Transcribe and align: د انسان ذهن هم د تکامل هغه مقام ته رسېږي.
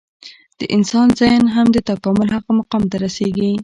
د 0.59 0.61
انسان 0.75 1.07
ذهن 1.19 1.43
هم 1.55 1.67
د 1.75 1.77
تکامل 1.89 2.27
هغه 2.35 2.51
مقام 2.59 2.83
ته 2.91 2.95
رسېږي. 3.03 3.51